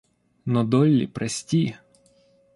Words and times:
Но, 0.45 0.63
Долли, 0.63 1.05
прости! 1.05 1.75